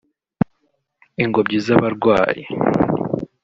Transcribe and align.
ingobyi 1.23 1.57
z’abarwayi 1.65 2.43